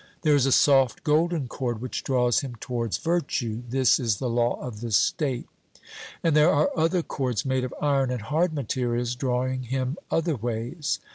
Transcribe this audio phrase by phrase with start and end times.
[0.23, 4.55] There is a soft golden cord which draws him towards virtue this is the law
[4.59, 5.47] of the state;
[6.23, 10.99] and there are other cords made of iron and hard materials drawing him other ways.